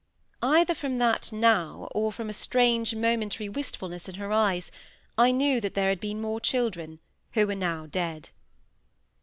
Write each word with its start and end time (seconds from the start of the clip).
Either 0.41 0.73
from 0.73 0.97
that 0.97 1.31
"now", 1.31 1.87
or 1.91 2.11
from 2.11 2.27
a 2.27 2.33
strange 2.33 2.95
momentary 2.95 3.47
wistfulness 3.47 4.09
in 4.09 4.15
her 4.15 4.31
eyes, 4.33 4.71
I 5.15 5.29
knew 5.29 5.61
that 5.61 5.75
there 5.75 5.89
had 5.89 5.99
been 5.99 6.19
more 6.19 6.39
children, 6.41 6.97
who 7.33 7.45
were 7.45 7.53
now 7.53 7.85
dead. 7.85 8.29